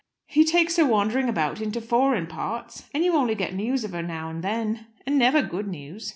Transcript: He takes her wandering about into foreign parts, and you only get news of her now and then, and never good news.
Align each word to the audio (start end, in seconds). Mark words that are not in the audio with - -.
He 0.25 0.43
takes 0.43 0.77
her 0.77 0.85
wandering 0.85 1.29
about 1.29 1.61
into 1.61 1.79
foreign 1.79 2.25
parts, 2.25 2.89
and 2.91 3.03
you 3.05 3.13
only 3.13 3.35
get 3.35 3.53
news 3.53 3.83
of 3.83 3.91
her 3.91 4.01
now 4.01 4.31
and 4.31 4.43
then, 4.43 4.87
and 5.05 5.19
never 5.19 5.43
good 5.43 5.67
news. 5.67 6.09